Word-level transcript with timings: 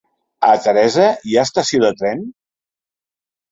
A 0.47 0.53
Teresa 0.67 1.05
hi 1.33 1.37
ha 1.41 1.45
estació 1.51 1.83
de 1.85 1.93
tren? 2.01 2.27